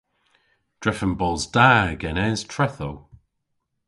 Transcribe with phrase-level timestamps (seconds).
[0.81, 1.69] Drefen bos da
[2.01, 2.95] genes trethow.